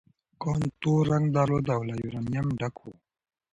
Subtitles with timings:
[0.41, 2.85] کان تور رنګ درلود او له یورانیم ډک و.